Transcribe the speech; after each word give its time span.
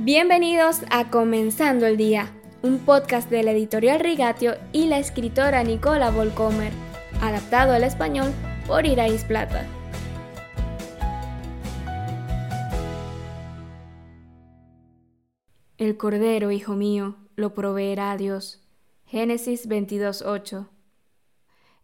Bienvenidos 0.00 0.82
a 0.92 1.10
Comenzando 1.10 1.84
el 1.84 1.96
Día, 1.96 2.32
un 2.62 2.78
podcast 2.78 3.28
de 3.30 3.42
la 3.42 3.50
editorial 3.50 3.98
Rigatio 3.98 4.54
y 4.72 4.86
la 4.86 5.00
escritora 5.00 5.64
Nicola 5.64 6.12
Volcomer, 6.12 6.72
adaptado 7.20 7.72
al 7.72 7.82
español 7.82 8.32
por 8.68 8.86
Irais 8.86 9.24
Plata. 9.24 9.66
El 15.78 15.96
Cordero, 15.96 16.52
hijo 16.52 16.74
mío, 16.76 17.16
lo 17.34 17.52
proveerá 17.52 18.16
Dios. 18.16 18.64
Génesis 19.04 19.68
22.8. 19.68 20.68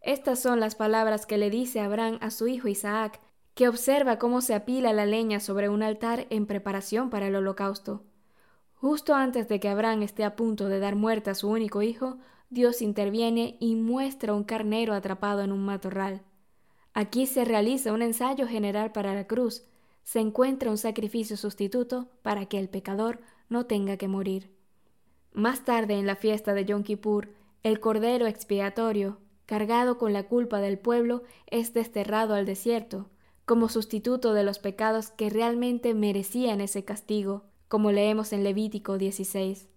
Estas 0.02 0.38
son 0.38 0.60
las 0.60 0.76
palabras 0.76 1.26
que 1.26 1.36
le 1.36 1.50
dice 1.50 1.80
Abraham 1.80 2.18
a 2.20 2.30
su 2.30 2.46
hijo 2.46 2.68
Isaac 2.68 3.20
que 3.54 3.68
observa 3.68 4.18
cómo 4.18 4.40
se 4.40 4.54
apila 4.54 4.92
la 4.92 5.06
leña 5.06 5.40
sobre 5.40 5.68
un 5.68 5.82
altar 5.82 6.26
en 6.30 6.46
preparación 6.46 7.08
para 7.08 7.28
el 7.28 7.36
holocausto. 7.36 8.02
Justo 8.74 9.14
antes 9.14 9.48
de 9.48 9.60
que 9.60 9.68
Abraham 9.68 10.02
esté 10.02 10.24
a 10.24 10.36
punto 10.36 10.68
de 10.68 10.80
dar 10.80 10.96
muerte 10.96 11.30
a 11.30 11.34
su 11.34 11.48
único 11.48 11.80
hijo, 11.80 12.18
Dios 12.50 12.82
interviene 12.82 13.56
y 13.60 13.76
muestra 13.76 14.34
un 14.34 14.44
carnero 14.44 14.92
atrapado 14.92 15.42
en 15.42 15.52
un 15.52 15.64
matorral. 15.64 16.22
Aquí 16.92 17.26
se 17.26 17.44
realiza 17.44 17.92
un 17.92 18.02
ensayo 18.02 18.46
general 18.46 18.92
para 18.92 19.14
la 19.14 19.26
cruz, 19.26 19.64
se 20.02 20.20
encuentra 20.20 20.70
un 20.70 20.78
sacrificio 20.78 21.36
sustituto 21.36 22.08
para 22.22 22.46
que 22.46 22.58
el 22.58 22.68
pecador 22.68 23.20
no 23.48 23.66
tenga 23.66 23.96
que 23.96 24.08
morir. 24.08 24.52
Más 25.32 25.64
tarde 25.64 25.94
en 25.94 26.06
la 26.06 26.14
fiesta 26.14 26.54
de 26.54 26.64
Yom 26.64 26.82
Kippur, 26.82 27.30
el 27.62 27.80
cordero 27.80 28.26
expiatorio, 28.26 29.18
cargado 29.46 29.98
con 29.98 30.12
la 30.12 30.24
culpa 30.24 30.60
del 30.60 30.78
pueblo, 30.78 31.22
es 31.46 31.72
desterrado 31.72 32.34
al 32.34 32.46
desierto, 32.46 33.08
como 33.44 33.68
sustituto 33.68 34.32
de 34.32 34.42
los 34.42 34.58
pecados 34.58 35.10
que 35.10 35.30
realmente 35.30 35.94
merecían 35.94 36.60
ese 36.60 36.84
castigo, 36.84 37.44
como 37.68 37.92
leemos 37.92 38.32
en 38.32 38.44
Levítico 38.44 38.98
16. 38.98 39.68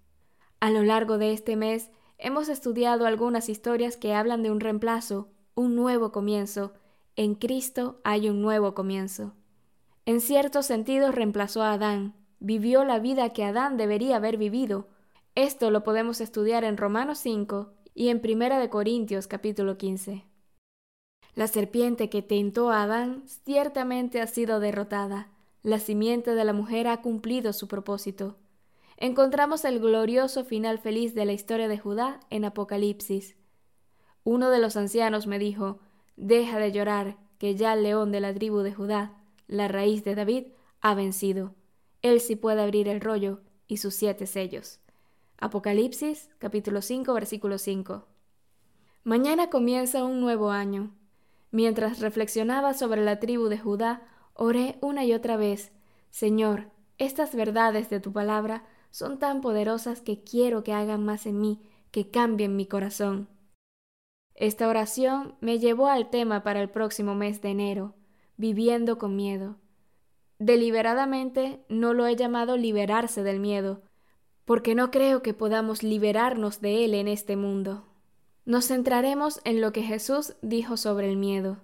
A 0.59 0.71
lo 0.71 0.84
largo 0.84 1.18
de 1.18 1.34
este 1.34 1.55
mes 1.55 1.91
hemos 2.18 2.49
estudiado 2.49 3.05
algunas 3.05 3.49
historias 3.49 3.98
que 3.98 4.13
hablan 4.13 4.41
de 4.41 4.51
un 4.51 4.60
reemplazo, 4.60 5.29
un 5.55 5.76
nuevo 5.76 6.12
comienzo. 6.12 6.73
En 7.15 7.35
Cristo 7.35 7.99
hay 8.04 8.29
un 8.29 8.41
nuevo 8.41 8.73
comienzo. 8.73 9.34
En 10.05 10.21
cierto 10.21 10.63
sentido 10.63 11.12
reemplazó 11.12 11.62
a 11.63 11.73
Adán, 11.73 12.15
vivió 12.40 12.85
la 12.85 12.99
vida 12.99 13.34
que 13.34 13.43
Adán 13.43 13.77
debería 13.77 14.15
haber 14.15 14.38
vivido. 14.38 14.88
Esto 15.35 15.70
lo 15.71 15.84
podemos 15.84 16.21
estudiar 16.21 16.63
en 16.63 16.77
Romanos 16.77 17.20
5 17.20 17.73
y 17.93 18.10
en 18.10 18.21
Primera 18.21 18.60
de 18.60 18.70
Corintios 18.70 19.27
capítulo 19.27 19.77
15. 19.77 20.23
La 21.38 21.46
serpiente 21.46 22.10
que 22.10 22.24
tentó 22.24 22.71
a 22.71 22.82
Adán 22.82 23.21
ciertamente 23.46 24.21
ha 24.21 24.26
sido 24.26 24.60
derrotada. 24.60 25.30
La 25.62 25.77
simiente 25.77 26.34
de 26.34 26.44
la 26.44 26.52
mujer 26.52 26.88
ha 26.88 27.04
cumplido 27.04 27.54
su 27.54 27.68
propósito. 27.68 28.38
Encontramos 28.98 29.63
el 29.63 29.79
glorioso 29.79 30.46
final 30.46 30.79
feliz 30.79 31.13
de 31.13 31.26
la 31.26 31.34
historia 31.34 31.68
de 31.68 31.77
Judá 31.77 32.21
en 32.32 32.44
Apocalipsis. 32.44 33.35
Uno 34.24 34.49
de 34.49 34.57
los 34.57 34.77
ancianos 34.77 35.27
me 35.27 35.38
dijo, 35.38 35.77
Deja 36.16 36.57
de 36.57 36.71
llorar, 36.71 37.18
que 37.38 37.54
ya 37.54 37.74
el 37.74 37.84
león 37.84 38.12
de 38.12 38.20
la 38.20 38.34
tribu 38.34 38.62
de 38.62 38.74
Judá, 38.74 39.13
la 39.48 39.68
raíz 39.68 40.04
de 40.04 40.16
David, 40.16 40.46
ha 40.82 40.96
vencido. 40.96 41.54
Él 42.01 42.20
sí 42.20 42.35
puede 42.35 42.63
abrir 42.63 42.88
el 42.88 42.99
rollo 42.99 43.41
y 43.68 43.77
sus 43.77 43.94
siete 43.94 44.26
sellos. 44.26 44.79
Apocalipsis 45.38 46.32
capítulo 46.40 46.82
5 46.82 47.13
versículo 47.13 47.60
5. 47.60 48.07
Mañana 49.04 49.51
comienza 49.51 50.04
un 50.04 50.20
nuevo 50.20 50.49
año. 50.49 50.98
Mientras 51.51 51.99
reflexionaba 52.01 52.73
sobre 52.73 53.03
la 53.03 53.20
tribu 53.20 53.48
de 53.48 53.57
Judá, 53.57 54.01
oré 54.34 54.77
una 54.81 55.05
y 55.05 55.13
otra 55.13 55.37
vez, 55.37 55.71
Señor, 56.09 56.71
estas 56.98 57.35
verdades 57.35 57.89
de 57.89 57.99
tu 57.99 58.12
palabra 58.12 58.65
son 58.91 59.20
tan 59.20 59.41
poderosas 59.41 60.01
que 60.01 60.23
quiero 60.23 60.63
que 60.63 60.73
hagan 60.73 61.05
más 61.05 61.26
en 61.26 61.39
mí, 61.39 61.62
que 61.91 62.09
cambien 62.09 62.55
mi 62.55 62.65
corazón. 62.65 63.29
Esta 64.35 64.67
oración 64.67 65.35
me 65.39 65.59
llevó 65.59 65.88
al 65.88 66.09
tema 66.09 66.44
para 66.44 66.61
el 66.61 66.69
próximo 66.69 67.16
mes 67.16 67.41
de 67.41 67.49
enero, 67.49 67.95
viviendo 68.35 68.97
con 68.97 69.16
miedo. 69.16 69.57
Deliberadamente 70.39 71.63
no 71.69 71.93
lo 71.93 72.05
he 72.05 72.16
llamado 72.16 72.57
liberarse 72.57 73.23
del 73.23 73.39
miedo, 73.39 73.81
porque 74.45 74.75
no 74.75 74.91
creo 74.91 75.22
que 75.22 75.33
podamos 75.33 75.81
liberarnos 75.81 76.61
de 76.61 76.85
él 76.85 76.93
en 76.93 77.07
este 77.07 77.35
mundo 77.35 77.85
nos 78.47 78.68
centraremos 78.68 79.41
en 79.44 79.59
lo 79.59 79.74
que 79.74 79.84
Jesús 79.84 80.34
dijo 80.41 80.78
sobre 80.78 81.09
el 81.09 81.18
miedo. 81.18 81.58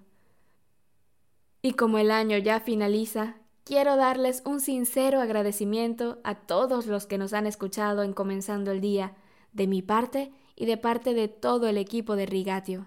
Y 1.62 1.72
como 1.72 1.96
el 1.96 2.10
año 2.10 2.36
ya 2.36 2.60
finaliza, 2.60 3.36
quiero 3.64 3.96
darles 3.96 4.42
un 4.44 4.60
sincero 4.60 5.22
agradecimiento 5.22 6.18
a 6.24 6.34
todos 6.34 6.86
los 6.86 7.06
que 7.06 7.16
nos 7.16 7.32
han 7.32 7.46
escuchado 7.46 8.02
en 8.02 8.12
Comenzando 8.12 8.70
el 8.70 8.82
Día, 8.82 9.16
de 9.54 9.66
mi 9.66 9.80
parte 9.80 10.30
y 10.56 10.66
de 10.66 10.76
parte 10.76 11.14
de 11.14 11.26
todo 11.26 11.68
el 11.68 11.78
equipo 11.78 12.16
de 12.16 12.26
Rigatio. 12.26 12.86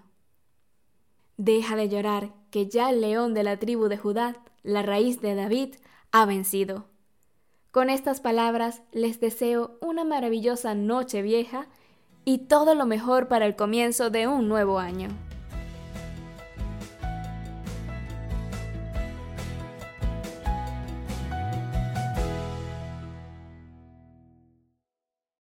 Deja 1.36 1.74
de 1.74 1.88
llorar, 1.88 2.32
que 2.52 2.68
ya 2.68 2.90
el 2.90 3.00
león 3.00 3.34
de 3.34 3.42
la 3.42 3.58
tribu 3.58 3.88
de 3.88 3.98
Judá, 3.98 4.36
la 4.62 4.82
raíz 4.82 5.20
de 5.20 5.34
David, 5.34 5.74
ha 6.12 6.24
vencido. 6.24 6.86
Con 7.72 7.90
estas 7.90 8.20
palabras 8.20 8.82
les 8.92 9.18
deseo 9.18 9.76
una 9.80 10.04
maravillosa 10.04 10.76
noche 10.76 11.20
vieja 11.20 11.66
y 12.28 12.36
todo 12.36 12.74
lo 12.74 12.84
mejor 12.84 13.26
para 13.26 13.46
el 13.46 13.56
comienzo 13.56 14.10
de 14.10 14.26
un 14.26 14.48
nuevo 14.48 14.78
año. 14.78 15.08